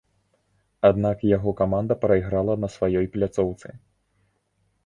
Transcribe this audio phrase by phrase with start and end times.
[0.89, 3.67] Аднак яго каманда прайграла на сваёй пляцоўцы.